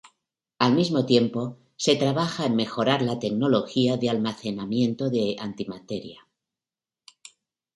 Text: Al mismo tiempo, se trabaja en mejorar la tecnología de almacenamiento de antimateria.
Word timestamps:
Al 0.57 0.73
mismo 0.73 1.05
tiempo, 1.05 1.57
se 1.75 1.95
trabaja 1.95 2.47
en 2.47 2.55
mejorar 2.55 3.03
la 3.03 3.19
tecnología 3.19 3.97
de 3.97 4.09
almacenamiento 4.09 5.11
de 5.11 5.35
antimateria. 5.39 6.27